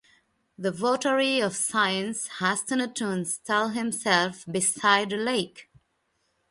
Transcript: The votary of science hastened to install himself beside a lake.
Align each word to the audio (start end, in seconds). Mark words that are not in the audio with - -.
The 0.57 0.71
votary 0.71 1.39
of 1.39 1.55
science 1.55 2.25
hastened 2.39 2.95
to 2.95 3.09
install 3.11 3.67
himself 3.67 4.47
beside 4.51 5.13
a 5.13 5.17
lake. 5.17 5.69